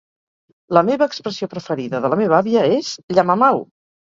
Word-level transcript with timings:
La 0.77 0.81
meva 0.87 1.07
expressió 1.13 1.49
preferida 1.51 2.01
de 2.07 2.11
la 2.15 2.19
meva 2.23 2.39
àvia 2.39 2.65
és: 2.79 2.91
llamamau! 3.19 3.63